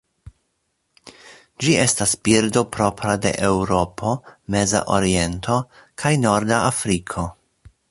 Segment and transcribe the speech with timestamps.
[1.65, 4.15] Ĝi estas birdo propra de Eŭropo,
[4.55, 5.61] Meza Oriento
[6.05, 7.31] kaj Norda Afriko.